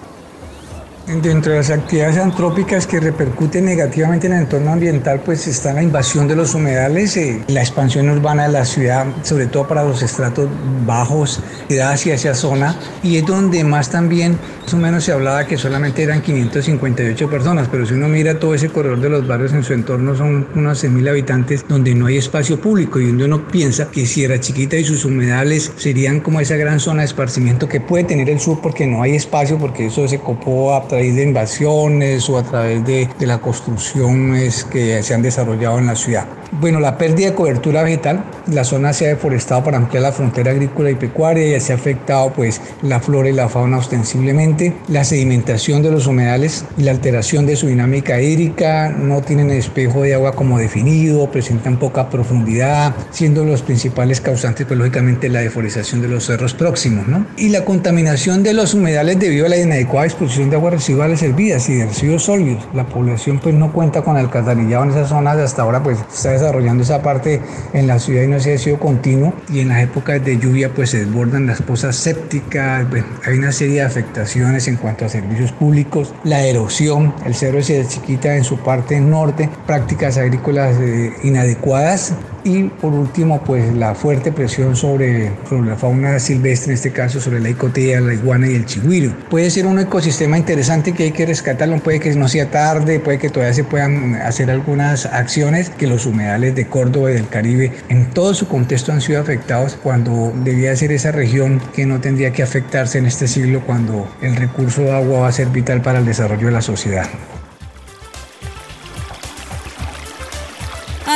Dentro 1.10 1.50
de 1.50 1.58
las 1.58 1.70
actividades 1.70 2.18
antrópicas 2.18 2.86
que 2.86 3.00
repercuten 3.00 3.64
negativamente 3.64 4.28
en 4.28 4.34
el 4.34 4.42
entorno 4.42 4.72
ambiental, 4.72 5.20
pues 5.24 5.48
está 5.48 5.72
la 5.72 5.82
invasión 5.82 6.28
de 6.28 6.36
los 6.36 6.54
humedales, 6.54 7.16
eh, 7.16 7.42
la 7.48 7.60
expansión 7.60 8.08
urbana 8.08 8.44
de 8.44 8.52
la 8.52 8.64
ciudad, 8.64 9.06
sobre 9.22 9.48
todo 9.48 9.66
para 9.66 9.82
los 9.82 10.02
estratos 10.02 10.48
bajos, 10.86 11.40
hacia 11.82 12.14
esa 12.14 12.34
zona, 12.34 12.76
y 13.02 13.16
es 13.16 13.26
donde 13.26 13.64
más 13.64 13.90
también, 13.90 14.38
más 14.62 14.72
o 14.72 14.76
menos 14.76 15.02
se 15.02 15.12
hablaba 15.12 15.46
que 15.46 15.58
solamente 15.58 16.02
eran 16.04 16.22
558 16.22 17.28
personas, 17.28 17.68
pero 17.68 17.84
si 17.84 17.94
uno 17.94 18.06
mira 18.06 18.38
todo 18.38 18.54
ese 18.54 18.68
corredor 18.68 19.00
de 19.00 19.10
los 19.10 19.26
barrios 19.26 19.52
en 19.52 19.64
su 19.64 19.72
entorno, 19.72 20.14
son 20.14 20.46
unos 20.54 20.84
6.000 20.84 21.10
habitantes 21.10 21.64
donde 21.68 21.92
no 21.94 22.06
hay 22.06 22.18
espacio 22.18 22.60
público 22.60 23.00
y 23.00 23.08
donde 23.08 23.24
uno 23.24 23.48
piensa 23.48 23.90
que 23.90 24.06
si 24.06 24.22
era 24.22 24.38
chiquita 24.38 24.76
y 24.76 24.84
sus 24.84 25.04
humedales 25.04 25.72
serían 25.76 26.20
como 26.20 26.40
esa 26.40 26.56
gran 26.56 26.78
zona 26.78 27.02
de 27.02 27.06
esparcimiento 27.06 27.68
que 27.68 27.80
puede 27.80 28.04
tener 28.04 28.30
el 28.30 28.38
sur 28.38 28.60
porque 28.62 28.86
no 28.86 29.02
hay 29.02 29.16
espacio, 29.16 29.58
porque 29.58 29.86
eso 29.86 30.06
se 30.06 30.20
copó 30.20 30.74
a 30.74 30.86
través 31.00 31.16
de 31.16 31.22
invasiones 31.22 32.28
o 32.28 32.36
a 32.36 32.42
través 32.42 32.84
de, 32.84 33.08
de 33.18 33.26
las 33.26 33.38
construcciones 33.38 34.64
que 34.64 35.02
se 35.02 35.14
han 35.14 35.22
desarrollado 35.22 35.78
en 35.78 35.86
la 35.86 35.96
ciudad. 35.96 36.39
Bueno, 36.52 36.80
la 36.80 36.98
pérdida 36.98 37.30
de 37.30 37.34
cobertura 37.36 37.84
vegetal, 37.84 38.24
la 38.48 38.64
zona 38.64 38.92
se 38.92 39.06
ha 39.06 39.10
deforestado 39.10 39.62
para 39.62 39.76
ampliar 39.76 40.02
la 40.02 40.10
frontera 40.10 40.50
agrícola 40.50 40.90
y 40.90 40.96
pecuaria 40.96 41.56
y 41.56 41.60
se 41.60 41.72
ha 41.72 41.76
afectado 41.76 42.32
pues 42.32 42.60
la 42.82 42.98
flora 42.98 43.28
y 43.28 43.32
la 43.32 43.48
fauna 43.48 43.78
ostensiblemente, 43.78 44.74
la 44.88 45.04
sedimentación 45.04 45.80
de 45.80 45.92
los 45.92 46.08
humedales 46.08 46.64
y 46.76 46.82
la 46.82 46.90
alteración 46.90 47.46
de 47.46 47.54
su 47.54 47.68
dinámica 47.68 48.20
hídrica, 48.20 48.88
no 48.88 49.20
tienen 49.20 49.52
espejo 49.52 50.02
de 50.02 50.14
agua 50.14 50.32
como 50.32 50.58
definido, 50.58 51.30
presentan 51.30 51.78
poca 51.78 52.10
profundidad, 52.10 52.96
siendo 53.12 53.44
los 53.44 53.62
principales 53.62 54.20
causantes 54.20 54.66
pues 54.66 54.76
lógicamente 54.76 55.28
la 55.28 55.40
deforestación 55.40 56.02
de 56.02 56.08
los 56.08 56.26
cerros 56.26 56.54
próximos, 56.54 57.06
¿no? 57.06 57.26
Y 57.36 57.50
la 57.50 57.64
contaminación 57.64 58.42
de 58.42 58.54
los 58.54 58.74
humedales 58.74 59.20
debido 59.20 59.46
a 59.46 59.50
la 59.50 59.56
inadecuada 59.56 60.06
exposición 60.06 60.50
de 60.50 60.56
aguas 60.56 60.74
residuales 60.74 61.22
hervidas 61.22 61.68
y 61.68 61.74
de 61.74 61.86
residuos 61.86 62.24
sólidos. 62.24 62.66
La 62.74 62.88
población 62.88 63.38
pues 63.38 63.54
no 63.54 63.72
cuenta 63.72 64.02
con 64.02 64.16
alcantarillado 64.16 64.82
en 64.82 64.90
esas 64.90 65.10
zonas, 65.10 65.38
hasta 65.38 65.62
ahora 65.62 65.80
pues 65.80 65.98
está 66.12 66.39
desarrollando 66.40 66.82
esa 66.82 67.02
parte 67.02 67.40
en 67.72 67.86
la 67.86 67.98
ciudad 67.98 68.22
y 68.22 68.26
no 68.26 68.40
se 68.40 68.54
ha 68.54 68.58
sido 68.58 68.78
continuo. 68.78 69.34
Y 69.48 69.60
en 69.60 69.68
las 69.68 69.82
épocas 69.82 70.24
de 70.24 70.38
lluvia 70.38 70.72
pues 70.74 70.90
se 70.90 70.98
desbordan 71.04 71.46
las 71.46 71.62
pozas 71.62 71.96
sépticas, 71.96 72.86
hay 73.24 73.38
una 73.38 73.52
serie 73.52 73.76
de 73.76 73.82
afectaciones 73.82 74.68
en 74.68 74.76
cuanto 74.76 75.04
a 75.04 75.08
servicios 75.08 75.52
públicos, 75.52 76.14
la 76.24 76.44
erosión, 76.44 77.14
el 77.24 77.34
cerro 77.34 77.62
se 77.62 77.86
chiquita 77.86 78.36
en 78.36 78.44
su 78.44 78.58
parte 78.58 79.00
norte, 79.00 79.48
prácticas 79.66 80.16
agrícolas 80.16 80.76
eh, 80.80 81.12
inadecuadas 81.22 82.14
y 82.44 82.64
por 82.64 82.92
último 82.92 83.42
pues 83.44 83.72
la 83.74 83.94
fuerte 83.94 84.32
presión 84.32 84.76
sobre, 84.76 85.32
la 85.50 85.76
fauna 85.76 86.18
silvestre, 86.18 86.72
en 86.72 86.74
este 86.74 86.92
caso 86.92 87.20
sobre 87.20 87.40
la 87.40 87.50
icotea, 87.50 88.00
la 88.00 88.14
iguana 88.14 88.48
y 88.48 88.54
el 88.54 88.66
chigüiro. 88.66 89.12
Puede 89.28 89.50
ser 89.50 89.66
un 89.66 89.78
ecosistema 89.78 90.38
interesante 90.38 90.92
que 90.92 91.04
hay 91.04 91.12
que 91.12 91.26
rescatarlo, 91.26 91.78
puede 91.78 92.00
que 92.00 92.14
no 92.14 92.28
sea 92.28 92.50
tarde, 92.50 93.00
puede 93.00 93.18
que 93.18 93.28
todavía 93.28 93.54
se 93.54 93.64
puedan 93.64 94.14
hacer 94.16 94.50
algunas 94.50 95.06
acciones 95.06 95.70
que 95.70 95.86
los 95.86 96.06
humedales 96.06 96.54
de 96.54 96.66
Córdoba 96.66 97.10
y 97.10 97.14
del 97.14 97.28
Caribe 97.28 97.72
en 97.88 98.10
todo 98.10 98.34
su 98.34 98.48
contexto 98.48 98.92
han 98.92 99.00
sido 99.00 99.20
afectados 99.20 99.78
cuando 99.82 100.32
debía 100.44 100.74
ser 100.76 100.92
esa 100.92 101.12
región 101.12 101.60
que 101.74 101.86
no 101.86 102.00
tendría 102.00 102.32
que 102.32 102.42
afectarse 102.42 102.98
en 102.98 103.06
este 103.06 103.28
siglo 103.28 103.62
cuando 103.66 104.08
el 104.22 104.36
recurso 104.36 104.82
de 104.82 104.92
agua 104.92 105.20
va 105.20 105.28
a 105.28 105.32
ser 105.32 105.48
vital 105.48 105.82
para 105.82 105.98
el 105.98 106.06
desarrollo 106.06 106.46
de 106.46 106.52
la 106.52 106.62
sociedad. 106.62 107.06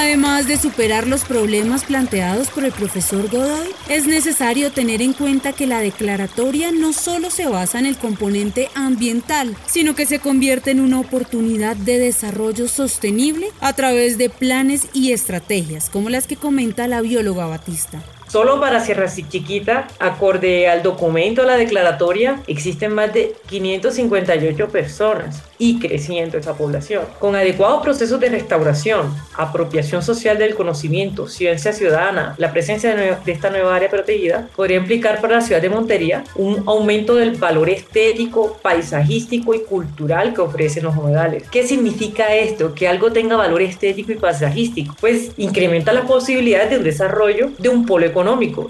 Además 0.05 0.47
de 0.47 0.59
superar 0.59 1.07
los 1.07 1.25
problemas 1.25 1.85
planteados 1.85 2.51
por 2.51 2.67
el 2.67 2.73
profesor 2.73 3.31
Godoy, 3.31 3.71
es 3.89 4.07
necesario 4.07 4.71
tener 4.71 5.01
en 5.01 5.15
cuenta 5.15 5.55
que 5.55 5.67
la 5.67 5.81
declaratoria 5.81 6.73
no 6.73 6.93
solo 6.93 7.31
se 7.31 7.47
basa 7.47 7.79
en 7.79 7.87
el 7.87 7.97
componente 7.97 8.69
ambiental, 8.75 9.57
sino 9.65 9.95
que 9.95 10.05
se 10.05 10.19
convierte 10.19 10.73
en 10.73 10.81
una 10.81 11.01
oportunidad 11.01 11.75
de 11.75 11.99
desarrollo 11.99 12.69
sostenible 12.69 13.49
a 13.61 13.73
través 13.73 14.19
de 14.19 14.29
planes 14.29 14.89
y 14.93 15.13
estrategias, 15.13 15.89
como 15.89 16.11
las 16.11 16.27
que 16.27 16.37
comenta 16.37 16.87
la 16.87 17.01
bióloga 17.01 17.47
Batista. 17.47 18.05
Solo 18.35 18.59
para 18.59 18.81
Sierra 18.81 19.07
Chiquita, 19.07 19.87
acorde 20.01 20.69
al 20.69 20.83
documento 20.83 21.43
de 21.43 21.47
la 21.47 21.57
declaratoria, 21.57 22.41
existen 22.49 22.93
más 22.93 23.15
de 23.15 23.37
558 23.47 24.71
personas 24.71 25.45
y 25.57 25.79
creciendo 25.79 26.37
esa 26.37 26.55
población. 26.55 27.05
Con 27.21 27.37
adecuados 27.37 27.85
procesos 27.85 28.19
de 28.19 28.31
restauración, 28.31 29.15
apropiación 29.37 30.03
social 30.03 30.37
del 30.37 30.57
conocimiento, 30.57 31.29
ciencia 31.29 31.73
ciudadana, 31.73 32.35
la 32.37 32.51
presencia 32.51 32.97
de, 32.97 33.17
esta 33.25 33.51
nueva 33.51 33.77
área 33.77 33.89
protegida 33.89 34.49
podría 34.57 34.79
implicar 34.79 35.21
para 35.21 35.37
la 35.37 35.41
ciudad 35.41 35.63
de 35.63 35.71
Montería 35.71 36.25
un 36.35 36.65
aumento 36.67 37.15
del 37.15 37.37
valor 37.37 37.71
estético, 37.71 38.59
paisajístico 38.61 39.55
y 39.55 39.61
cultural 39.61 40.35
que 40.35 40.41
ofrecen 40.41 40.83
los 40.83 40.97
humedales. 40.97 41.49
¿Qué 41.51 41.65
significa 41.65 42.35
esto? 42.35 42.75
Que 42.75 42.89
algo 42.89 43.13
tenga 43.13 43.37
valor 43.37 43.63
estético 43.63 44.11
y 44.11 44.17
paisajístico. 44.17 44.97
Pues 45.01 45.31
incrementa 45.37 45.93
las 45.93 46.07
posibilidades 46.07 46.71
de 46.71 46.79
un 46.79 46.83
desarrollo 46.83 47.53
de 47.61 47.69
un 47.69 47.87
polo 47.87 48.05
económico 48.05 48.24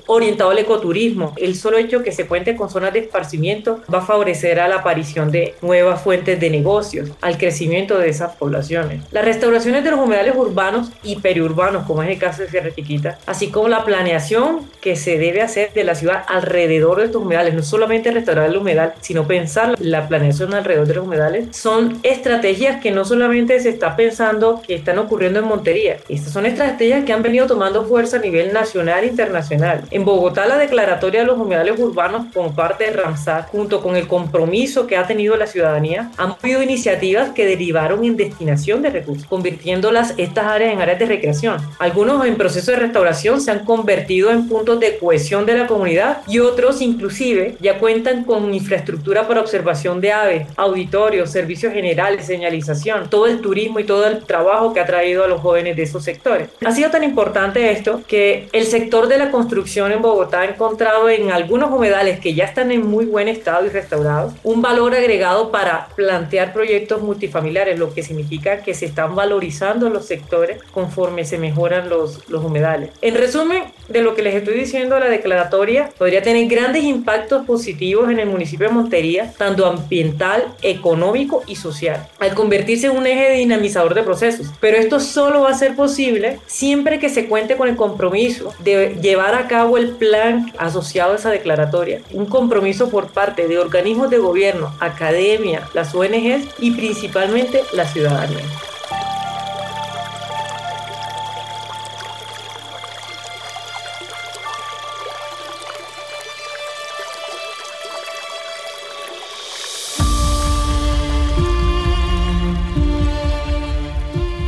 orientado 0.06 0.50
al 0.50 0.58
ecoturismo. 0.58 1.32
El 1.36 1.54
solo 1.54 1.78
hecho 1.78 2.02
que 2.02 2.12
se 2.12 2.26
cuente 2.26 2.56
con 2.56 2.70
zonas 2.70 2.92
de 2.92 3.00
esparcimiento 3.00 3.80
va 3.92 3.98
a 3.98 4.06
favorecer 4.06 4.60
a 4.60 4.68
la 4.68 4.76
aparición 4.76 5.30
de 5.30 5.54
nuevas 5.62 6.02
fuentes 6.02 6.40
de 6.40 6.50
negocios, 6.50 7.10
al 7.20 7.38
crecimiento 7.38 7.98
de 7.98 8.08
esas 8.08 8.36
poblaciones. 8.36 9.02
Las 9.10 9.24
restauraciones 9.24 9.84
de 9.84 9.90
los 9.90 10.00
humedales 10.00 10.34
urbanos 10.36 10.90
y 11.02 11.16
periurbanos, 11.16 11.86
como 11.86 12.02
es 12.02 12.10
el 12.10 12.18
caso 12.18 12.42
de 12.42 12.48
Sierra 12.48 12.74
Chiquita, 12.74 13.18
así 13.26 13.48
como 13.48 13.68
la 13.68 13.84
planeación 13.84 14.68
que 14.80 14.96
se 14.96 15.18
debe 15.18 15.42
hacer 15.42 15.72
de 15.72 15.84
la 15.84 15.94
ciudad 15.94 16.24
alrededor 16.28 16.98
de 16.98 17.06
estos 17.06 17.22
humedales, 17.22 17.54
no 17.54 17.62
solamente 17.62 18.10
restaurar 18.10 18.48
el 18.48 18.56
humedal, 18.56 18.94
sino 19.00 19.26
pensar 19.26 19.74
la 19.78 20.08
planeación 20.08 20.54
alrededor 20.54 20.86
de 20.86 20.94
los 20.94 21.04
humedales, 21.06 21.56
son 21.56 21.98
estrategias 22.02 22.80
que 22.82 22.90
no 22.90 23.04
solamente 23.04 23.60
se 23.60 23.70
está 23.70 23.96
pensando 23.96 24.62
que 24.66 24.74
están 24.74 24.98
ocurriendo 24.98 25.38
en 25.38 25.46
Montería, 25.46 25.96
estas 26.08 26.32
son 26.32 26.46
estrategias 26.46 27.04
que 27.04 27.12
han 27.12 27.22
venido 27.22 27.46
tomando 27.46 27.84
fuerza 27.84 28.16
a 28.16 28.20
nivel 28.20 28.52
nacional 28.52 29.04
e 29.04 29.08
internacional 29.08 29.43
en 29.50 30.04
Bogotá, 30.04 30.46
la 30.46 30.56
declaratoria 30.56 31.20
de 31.20 31.26
los 31.26 31.38
humedales 31.38 31.78
urbanos 31.78 32.26
por 32.32 32.54
parte 32.54 32.84
de 32.84 32.92
Ramsar, 32.92 33.46
junto 33.46 33.82
con 33.82 33.96
el 33.96 34.08
compromiso 34.08 34.86
que 34.86 34.96
ha 34.96 35.06
tenido 35.06 35.36
la 35.36 35.46
ciudadanía, 35.46 36.10
han 36.16 36.34
habido 36.42 36.62
iniciativas 36.62 37.30
que 37.30 37.46
derivaron 37.46 38.04
en 38.04 38.16
destinación 38.16 38.82
de 38.82 38.90
recursos, 38.90 39.26
convirtiéndolas 39.26 40.14
estas 40.16 40.46
áreas 40.46 40.72
en 40.72 40.80
áreas 40.80 40.98
de 40.98 41.06
recreación. 41.06 41.56
Algunos 41.78 42.24
en 42.26 42.36
proceso 42.36 42.70
de 42.70 42.78
restauración 42.78 43.40
se 43.40 43.50
han 43.50 43.64
convertido 43.64 44.30
en 44.30 44.48
puntos 44.48 44.80
de 44.80 44.98
cohesión 44.98 45.46
de 45.46 45.58
la 45.58 45.66
comunidad 45.66 46.18
y 46.26 46.38
otros 46.38 46.80
inclusive 46.80 47.56
ya 47.60 47.78
cuentan 47.78 48.24
con 48.24 48.52
infraestructura 48.54 49.26
para 49.26 49.40
observación 49.40 50.00
de 50.00 50.12
aves, 50.12 50.46
auditorios, 50.56 51.30
servicios 51.30 51.72
generales, 51.72 52.26
señalización, 52.26 53.08
todo 53.10 53.26
el 53.26 53.40
turismo 53.40 53.80
y 53.80 53.84
todo 53.84 54.06
el 54.06 54.24
trabajo 54.24 54.72
que 54.72 54.80
ha 54.80 54.86
traído 54.86 55.24
a 55.24 55.28
los 55.28 55.40
jóvenes 55.40 55.76
de 55.76 55.82
esos 55.82 56.04
sectores. 56.04 56.48
Ha 56.64 56.72
sido 56.72 56.90
tan 56.90 57.04
importante 57.04 57.70
esto 57.70 58.02
que 58.06 58.48
el 58.52 58.66
sector 58.66 59.08
de 59.08 59.18
la 59.18 59.23
construcción 59.30 59.92
en 59.92 60.02
Bogotá 60.02 60.40
ha 60.40 60.44
encontrado 60.46 61.08
en 61.08 61.30
algunos 61.30 61.70
humedales 61.70 62.20
que 62.20 62.34
ya 62.34 62.44
están 62.44 62.70
en 62.70 62.86
muy 62.86 63.06
buen 63.06 63.28
estado 63.28 63.66
y 63.66 63.68
restaurados 63.68 64.32
un 64.42 64.62
valor 64.62 64.94
agregado 64.94 65.50
para 65.50 65.88
plantear 65.96 66.52
proyectos 66.52 67.02
multifamiliares, 67.02 67.78
lo 67.78 67.92
que 67.92 68.02
significa 68.02 68.62
que 68.62 68.74
se 68.74 68.86
están 68.86 69.14
valorizando 69.14 69.90
los 69.90 70.06
sectores 70.06 70.62
conforme 70.72 71.24
se 71.24 71.38
mejoran 71.38 71.88
los, 71.88 72.28
los 72.28 72.44
humedales. 72.44 72.90
En 73.00 73.14
resumen, 73.14 73.64
de 73.88 74.02
lo 74.02 74.14
que 74.14 74.22
les 74.22 74.34
estoy 74.34 74.54
diciendo, 74.54 74.98
la 74.98 75.08
declaratoria 75.08 75.90
podría 75.98 76.22
tener 76.22 76.46
grandes 76.48 76.84
impactos 76.84 77.44
positivos 77.46 78.10
en 78.10 78.18
el 78.18 78.28
municipio 78.28 78.68
de 78.68 78.74
Montería, 78.74 79.32
tanto 79.36 79.66
ambiental, 79.66 80.54
económico 80.62 81.42
y 81.46 81.56
social, 81.56 82.06
al 82.18 82.34
convertirse 82.34 82.86
en 82.86 82.96
un 82.96 83.06
eje 83.06 83.34
dinamizador 83.34 83.94
de 83.94 84.02
procesos. 84.02 84.46
Pero 84.60 84.76
esto 84.76 85.00
solo 85.00 85.42
va 85.42 85.50
a 85.50 85.54
ser 85.54 85.76
posible 85.76 86.38
siempre 86.46 86.98
que 86.98 87.08
se 87.08 87.26
cuente 87.26 87.56
con 87.56 87.68
el 87.68 87.76
compromiso 87.76 88.54
de 88.60 88.96
llevar 89.00 89.13
llevar 89.14 89.36
a 89.36 89.46
cabo 89.46 89.78
el 89.78 89.90
plan 89.90 90.52
asociado 90.58 91.12
a 91.12 91.16
esa 91.16 91.30
declaratoria. 91.30 92.00
Un 92.10 92.26
compromiso 92.26 92.90
por 92.90 93.06
parte 93.06 93.46
de 93.46 93.58
organismos 93.58 94.10
de 94.10 94.18
gobierno, 94.18 94.74
academia, 94.80 95.68
las 95.72 95.94
ONGs 95.94 96.48
y 96.58 96.72
principalmente 96.72 97.62
la 97.72 97.86
ciudadanía. 97.86 98.42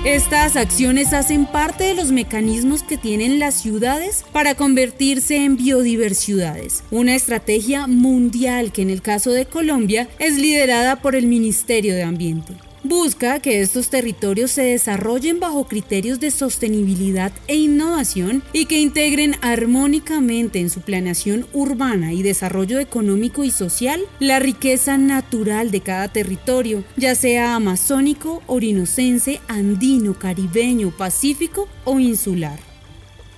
Estas 0.07 0.55
acciones 0.55 1.13
hacen 1.13 1.47
parte 1.47 1.83
de 1.83 1.95
los 1.95 2.13
mecanismos 2.13 2.85
que 2.85 2.97
tienen 2.97 3.41
las 3.41 3.55
ciudades 3.55 4.25
para 4.31 4.55
convertirse 4.55 5.45
en 5.45 5.57
biodiversidades, 5.57 6.85
una 6.93 7.17
estrategia 7.17 7.89
mundial 7.89 8.71
que 8.71 8.83
en 8.83 8.91
el 8.91 9.03
caso 9.03 9.33
de 9.33 9.47
Colombia 9.47 10.09
es 10.21 10.39
liderada 10.39 11.03
por 11.03 11.17
el 11.17 11.27
Ministerio 11.27 11.97
de 11.97 12.05
Ambiente. 12.05 12.55
Busca 12.89 13.41
que 13.41 13.63
estos 13.63 13.91
territorios 13.91 14.53
se 14.53 14.63
desarrollen 14.63 15.41
bajo 15.41 15.67
criterios 15.67 16.21
de 16.21 16.31
sostenibilidad 16.31 17.33
e 17.49 17.57
innovación 17.57 18.45
y 18.53 18.67
que 18.67 18.79
integren 18.79 19.35
armónicamente 19.41 20.61
en 20.61 20.71
su 20.71 20.83
planeación 20.83 21.49
urbana 21.53 22.13
y 22.13 22.23
desarrollo 22.23 22.79
económico 22.79 23.43
y 23.43 23.51
social 23.51 24.03
la 24.21 24.39
riqueza 24.39 24.99
natural 24.99 25.73
de 25.73 25.81
cada 25.81 26.07
territorio, 26.07 26.85
ya 26.97 27.17
sea 27.17 27.57
amazónico, 27.57 28.41
orinocense, 28.47 29.41
andino, 29.49 30.17
caribeño, 30.17 30.97
pacífico 30.97 31.69
o 31.85 31.99
insular. 31.99 32.61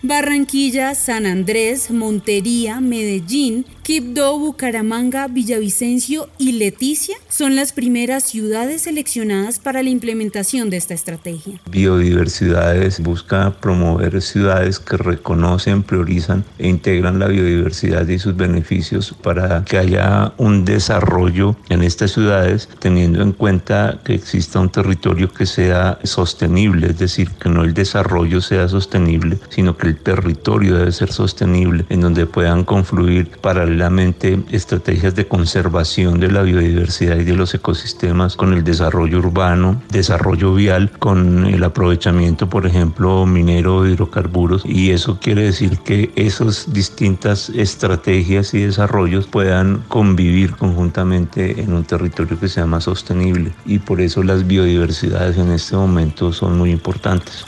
Barranquilla, 0.03 0.95
San 0.95 1.27
Andrés, 1.27 1.91
Montería, 1.91 2.81
Medellín, 2.81 3.67
Quibdó, 3.89 4.39
Bucaramanga, 4.39 5.29
Villavicencio 5.29 6.29
y 6.37 6.53
Leticia 6.53 7.17
son 7.31 7.57
las 7.57 7.73
primeras 7.73 8.23
ciudades 8.23 8.83
seleccionadas 8.83 9.61
para 9.61 9.83
la 9.83 9.89
implementación 9.89 10.69
de 10.69 10.77
esta 10.77 10.93
estrategia. 10.93 11.59
Biodiversidades 11.71 13.01
busca 13.01 13.57
promover 13.63 14.21
ciudades 14.21 14.79
que 14.79 14.99
reconocen, 14.99 15.83
priorizan 15.83 16.45
e 16.59 16.69
integran 16.69 17.19
la 17.19 17.29
biodiversidad 17.29 18.07
y 18.07 18.19
sus 18.19 18.37
beneficios 18.37 19.15
para 19.23 19.65
que 19.65 19.79
haya 19.79 20.35
un 20.37 20.67
desarrollo 20.67 21.57
en 21.71 21.83
estas 21.83 22.13
ciudades 22.13 22.69
teniendo 22.81 23.23
en 23.23 23.33
cuenta 23.33 24.01
que 24.05 24.13
exista 24.13 24.61
un 24.61 24.69
territorio 24.69 25.33
que 25.33 25.47
sea 25.47 25.99
sostenible, 26.03 26.89
es 26.89 26.99
decir, 26.99 27.31
que 27.41 27.49
no 27.49 27.65
el 27.65 27.73
desarrollo 27.73 28.43
sea 28.43 28.69
sostenible, 28.69 29.39
sino 29.49 29.79
que 29.79 29.87
el 29.87 29.97
territorio 29.97 30.77
debe 30.77 30.93
ser 30.93 31.11
sostenible, 31.11 31.87
en 31.89 32.03
donde 32.03 32.27
puedan 32.27 32.65
confluir 32.65 33.31
paralelamente 33.79 34.43
estrategias 34.51 35.15
de 35.15 35.29
conservación 35.29 36.19
de 36.19 36.33
la 36.33 36.43
biodiversidad 36.43 37.17
y 37.17 37.25
de 37.25 37.37
los 37.37 37.55
ecosistemas 37.55 38.35
con 38.35 38.53
el 38.53 38.65
desarrollo 38.65 39.19
urbano, 39.19 39.81
desarrollo 39.91 40.53
vial, 40.53 40.91
con 40.99 41.47
el 41.47 41.63
aprovechamiento, 41.63 42.49
por 42.49 42.67
ejemplo, 42.67 43.25
minero 43.25 43.85
de 43.85 43.93
hidrocarburos. 43.93 44.65
Y 44.67 44.91
eso 44.91 45.21
quiere 45.21 45.43
decir 45.43 45.79
que 45.79 46.11
esas 46.17 46.73
distintas 46.73 47.51
estrategias 47.51 48.53
y 48.53 48.63
desarrollos 48.63 49.29
puedan 49.29 49.85
convivir 49.87 50.57
conjuntamente 50.57 51.61
en 51.61 51.73
un 51.73 51.85
territorio 51.85 52.39
que 52.41 52.49
sea 52.49 52.67
más 52.67 52.85
sostenible. 52.85 53.53
Y 53.65 53.79
por 53.79 54.01
eso 54.01 54.25
las 54.25 54.45
biodiversidades 54.45 55.37
en 55.37 55.53
este 55.53 55.77
momento 55.77 56.33
son 56.33 56.59
muy 56.59 56.73
importantes. 56.73 57.45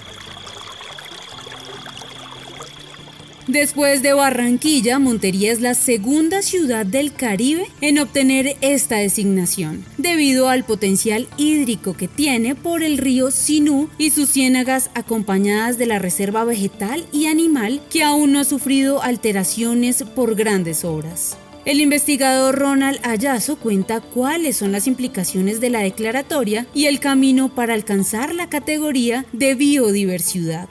Después 3.50 4.00
de 4.00 4.12
Barranquilla, 4.12 5.00
Montería 5.00 5.50
es 5.50 5.60
la 5.60 5.74
segunda 5.74 6.40
ciudad 6.40 6.86
del 6.86 7.12
Caribe 7.12 7.66
en 7.80 7.98
obtener 7.98 8.56
esta 8.60 8.98
designación, 8.98 9.84
debido 9.98 10.48
al 10.48 10.62
potencial 10.62 11.26
hídrico 11.36 11.94
que 11.94 12.06
tiene 12.06 12.54
por 12.54 12.84
el 12.84 12.96
río 12.96 13.32
Sinú 13.32 13.88
y 13.98 14.10
sus 14.10 14.30
ciénagas 14.30 14.90
acompañadas 14.94 15.78
de 15.78 15.86
la 15.86 15.98
reserva 15.98 16.44
vegetal 16.44 17.04
y 17.12 17.26
animal 17.26 17.82
que 17.90 18.04
aún 18.04 18.34
no 18.34 18.38
ha 18.38 18.44
sufrido 18.44 19.02
alteraciones 19.02 20.04
por 20.04 20.36
grandes 20.36 20.84
obras. 20.84 21.36
El 21.64 21.80
investigador 21.80 22.56
Ronald 22.56 23.00
Ayazo 23.02 23.56
cuenta 23.56 24.00
cuáles 24.00 24.58
son 24.58 24.70
las 24.70 24.86
implicaciones 24.86 25.60
de 25.60 25.70
la 25.70 25.80
declaratoria 25.80 26.68
y 26.72 26.86
el 26.86 27.00
camino 27.00 27.52
para 27.52 27.74
alcanzar 27.74 28.32
la 28.32 28.48
categoría 28.48 29.26
de 29.32 29.56
biodiversidad. 29.56 30.68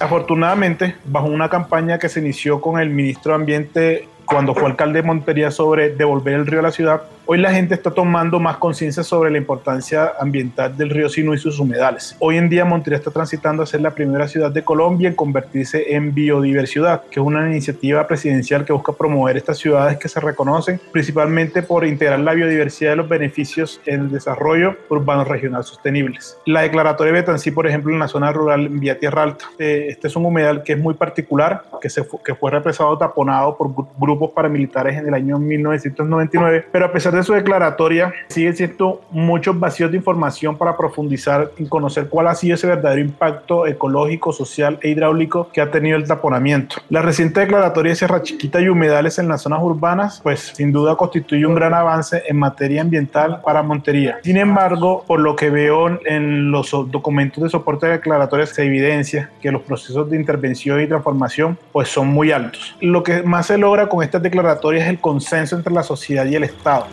Afortunadamente, 0.00 0.96
bajo 1.04 1.26
una 1.26 1.50
campaña 1.50 1.98
que 1.98 2.08
se 2.08 2.20
inició 2.20 2.60
con 2.60 2.80
el 2.80 2.88
ministro 2.88 3.32
de 3.32 3.36
Ambiente 3.36 4.08
cuando 4.24 4.54
fue 4.54 4.64
alcalde 4.64 5.02
de 5.02 5.06
Montería 5.06 5.50
sobre 5.50 5.90
devolver 5.94 6.34
el 6.34 6.46
río 6.46 6.60
a 6.60 6.62
la 6.62 6.70
ciudad, 6.72 7.02
Hoy 7.32 7.38
la 7.38 7.52
gente 7.52 7.74
está 7.74 7.92
tomando 7.92 8.40
más 8.40 8.56
conciencia 8.56 9.04
sobre 9.04 9.30
la 9.30 9.38
importancia 9.38 10.14
ambiental 10.18 10.76
del 10.76 10.90
río 10.90 11.08
Sinú 11.08 11.32
y 11.32 11.38
sus 11.38 11.60
humedales. 11.60 12.16
Hoy 12.18 12.36
en 12.38 12.48
día 12.48 12.64
Montería 12.64 12.98
está 12.98 13.12
transitando 13.12 13.62
a 13.62 13.66
ser 13.66 13.82
la 13.82 13.92
primera 13.92 14.26
ciudad 14.26 14.50
de 14.50 14.64
Colombia 14.64 15.08
en 15.08 15.14
convertirse 15.14 15.94
en 15.94 16.12
biodiversidad, 16.12 17.04
que 17.04 17.20
es 17.20 17.24
una 17.24 17.48
iniciativa 17.48 18.04
presidencial 18.08 18.64
que 18.64 18.72
busca 18.72 18.94
promover 18.94 19.36
estas 19.36 19.58
ciudades 19.58 19.96
que 19.98 20.08
se 20.08 20.18
reconocen 20.18 20.80
principalmente 20.90 21.62
por 21.62 21.86
integrar 21.86 22.18
la 22.18 22.34
biodiversidad 22.34 22.90
de 22.90 22.96
los 22.96 23.08
beneficios 23.08 23.80
en 23.86 24.00
el 24.00 24.10
desarrollo 24.10 24.74
urbano 24.88 25.22
regional 25.22 25.62
sostenibles. 25.62 26.36
La 26.46 26.62
declaratoria 26.62 27.12
de 27.12 27.20
Betancí, 27.20 27.52
por 27.52 27.64
ejemplo, 27.64 27.92
en 27.92 28.00
la 28.00 28.08
zona 28.08 28.32
rural 28.32 28.66
en 28.66 28.80
Vía 28.80 28.98
Tierra 28.98 29.22
Alta, 29.22 29.44
eh, 29.56 29.86
este 29.88 30.08
es 30.08 30.16
un 30.16 30.26
humedal 30.26 30.64
que 30.64 30.72
es 30.72 30.78
muy 30.80 30.94
particular, 30.94 31.62
que, 31.80 31.90
se 31.90 32.02
fue, 32.02 32.18
que 32.24 32.34
fue 32.34 32.50
represado 32.50 32.98
taponado 32.98 33.56
por 33.56 33.72
grupos 34.00 34.32
paramilitares 34.32 34.98
en 34.98 35.06
el 35.06 35.14
año 35.14 35.38
1999, 35.38 36.66
pero 36.72 36.86
a 36.86 36.92
pesar 36.92 37.14
de 37.14 37.19
su 37.22 37.32
declaratoria 37.32 38.12
sigue 38.28 38.52
siendo 38.52 39.02
muchos 39.10 39.58
vacíos 39.58 39.90
de 39.90 39.96
información 39.96 40.56
para 40.56 40.76
profundizar 40.76 41.50
y 41.58 41.66
conocer 41.66 42.08
cuál 42.08 42.28
ha 42.28 42.34
sido 42.34 42.54
ese 42.54 42.66
verdadero 42.66 43.00
impacto 43.00 43.66
ecológico, 43.66 44.32
social 44.32 44.78
e 44.82 44.90
hidráulico 44.90 45.48
que 45.52 45.60
ha 45.60 45.70
tenido 45.70 45.96
el 45.96 46.06
taponamiento. 46.06 46.76
La 46.88 47.02
reciente 47.02 47.40
declaratoria 47.40 47.90
de 47.90 47.96
Sierra 47.96 48.22
Chiquita 48.22 48.60
y 48.60 48.68
humedales 48.68 49.18
en 49.18 49.28
las 49.28 49.42
zonas 49.42 49.60
urbanas, 49.62 50.20
pues 50.22 50.52
sin 50.54 50.72
duda 50.72 50.96
constituye 50.96 51.46
un 51.46 51.54
gran 51.54 51.74
avance 51.74 52.22
en 52.26 52.38
materia 52.38 52.82
ambiental 52.82 53.40
para 53.44 53.62
Montería. 53.62 54.18
Sin 54.22 54.36
embargo, 54.36 55.04
por 55.06 55.20
lo 55.20 55.36
que 55.36 55.50
veo 55.50 56.00
en 56.04 56.50
los 56.50 56.70
documentos 56.70 57.42
de 57.42 57.50
soporte 57.50 57.86
de 57.86 57.92
declaratorias 57.92 58.50
se 58.50 58.64
evidencia 58.64 59.30
que 59.40 59.50
los 59.50 59.62
procesos 59.62 60.08
de 60.10 60.16
intervención 60.16 60.80
y 60.80 60.86
transformación 60.86 61.58
pues 61.72 61.88
son 61.88 62.08
muy 62.08 62.32
altos. 62.32 62.76
Lo 62.80 63.02
que 63.02 63.22
más 63.22 63.46
se 63.46 63.58
logra 63.58 63.88
con 63.88 64.02
estas 64.02 64.22
declaratorias 64.22 64.84
es 64.84 64.90
el 64.90 65.00
consenso 65.00 65.56
entre 65.56 65.72
la 65.72 65.82
sociedad 65.82 66.26
y 66.26 66.36
el 66.36 66.44
Estado. 66.44 66.86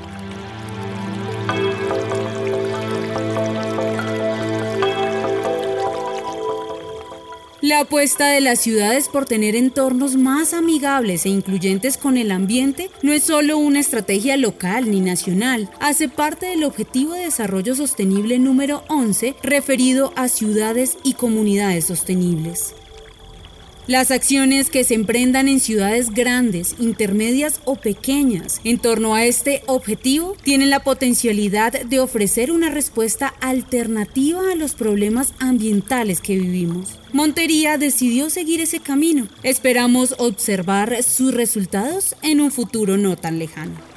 La 7.67 7.81
apuesta 7.81 8.29
de 8.29 8.39
las 8.39 8.59
ciudades 8.59 9.09
por 9.09 9.25
tener 9.25 9.53
entornos 9.53 10.15
más 10.15 10.53
amigables 10.53 11.25
e 11.25 11.29
incluyentes 11.29 11.97
con 11.97 12.15
el 12.15 12.31
ambiente 12.31 12.89
no 13.01 13.11
es 13.11 13.23
solo 13.23 13.57
una 13.57 13.81
estrategia 13.81 14.37
local 14.37 14.89
ni 14.89 15.01
nacional, 15.01 15.69
hace 15.81 16.07
parte 16.07 16.45
del 16.45 16.63
Objetivo 16.63 17.11
de 17.11 17.25
Desarrollo 17.25 17.75
Sostenible 17.75 18.39
número 18.39 18.85
11 18.87 19.35
referido 19.43 20.13
a 20.15 20.29
ciudades 20.29 20.97
y 21.03 21.15
comunidades 21.15 21.83
sostenibles. 21.83 22.73
Las 23.87 24.11
acciones 24.11 24.69
que 24.69 24.83
se 24.83 24.95
emprendan 24.95 25.47
en 25.47 25.61
ciudades 25.61 26.09
grandes, 26.09 26.75
intermedias 26.77 27.61
o 27.63 27.77
pequeñas 27.77 28.59
en 28.65 28.79
torno 28.79 29.15
a 29.15 29.23
este 29.23 29.63
objetivo 29.65 30.35
tienen 30.43 30.69
la 30.69 30.81
potencialidad 30.83 31.71
de 31.71 32.01
ofrecer 32.01 32.51
una 32.51 32.69
respuesta 32.69 33.33
alternativa 33.39 34.51
a 34.51 34.55
los 34.55 34.75
problemas 34.75 35.33
ambientales 35.39 36.19
que 36.19 36.37
vivimos. 36.37 36.99
Montería 37.13 37.77
decidió 37.77 38.29
seguir 38.29 38.59
ese 38.59 38.81
camino. 38.81 39.29
Esperamos 39.41 40.15
observar 40.17 41.01
sus 41.01 41.33
resultados 41.33 42.17
en 42.23 42.41
un 42.41 42.51
futuro 42.51 42.97
no 42.97 43.15
tan 43.15 43.39
lejano. 43.39 43.96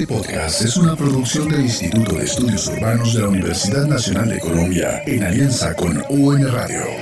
Podcast 0.00 0.62
es 0.62 0.78
una 0.78 0.96
producción 0.96 1.50
del 1.50 1.60
Instituto 1.60 2.14
de 2.14 2.24
Estudios 2.24 2.66
Urbanos 2.66 3.12
de 3.12 3.20
la 3.20 3.28
Universidad 3.28 3.86
Nacional 3.86 4.30
de 4.30 4.40
Colombia 4.40 5.02
en 5.04 5.22
alianza 5.22 5.74
con 5.74 6.02
UN 6.08 6.50
Radio. 6.50 7.01